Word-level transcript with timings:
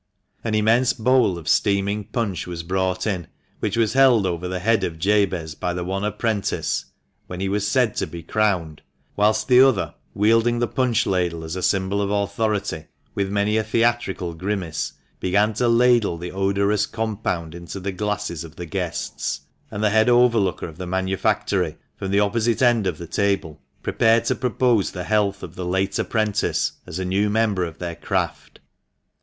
An 0.43 0.55
immense 0.55 0.93
bowl 0.93 1.37
of 1.37 1.47
steaming 1.47 2.05
punch 2.05 2.47
was 2.47 2.63
brought 2.63 3.05
in, 3.05 3.27
which 3.59 3.77
was 3.77 3.93
held 3.93 4.25
over 4.25 4.47
the 4.47 4.57
head 4.57 4.83
of 4.83 4.97
Jabez 4.97 5.53
by 5.53 5.75
the 5.75 5.83
one 5.83 6.03
apprentice 6.03 6.85
(when 7.27 7.39
he 7.39 7.47
was 7.47 7.67
said 7.67 7.93
to 7.97 8.07
be 8.07 8.23
crowned), 8.23 8.81
whilst 9.15 9.47
the 9.47 9.61
other, 9.61 9.93
wielding 10.15 10.57
the 10.57 10.67
punch 10.67 11.05
ladle 11.05 11.43
as 11.43 11.55
a 11.55 11.61
symbol 11.61 12.01
of 12.01 12.09
authority, 12.09 12.85
with 13.13 13.29
many 13.29 13.57
a 13.57 13.63
theatrical 13.63 14.33
grimace, 14.33 14.93
began 15.19 15.53
to 15.53 15.67
ladle 15.67 16.17
the 16.17 16.31
odorous 16.31 16.87
compound 16.87 17.53
into 17.53 17.79
the 17.79 17.91
glasses 17.91 18.43
of 18.43 18.55
the 18.55 18.65
guests; 18.65 19.41
and 19.69 19.83
the 19.83 19.91
head 19.91 20.09
overlooker 20.09 20.67
of 20.67 20.79
the 20.79 20.87
manufactory, 20.87 21.77
from 21.95 22.09
the 22.09 22.19
opposite 22.19 22.63
end 22.63 22.87
of 22.87 22.97
the 22.97 23.05
table, 23.05 23.61
prepared 23.83 24.25
to 24.25 24.33
propose 24.33 24.89
the 24.93 25.03
health 25.03 25.43
of 25.43 25.53
the 25.53 25.63
late 25.63 25.99
apprentice, 25.99 26.71
as 26.87 26.97
a 26.97 27.05
new 27.05 27.29
member 27.29 27.63
of 27.63 27.77
their 27.77 27.95
craft. 27.95 28.59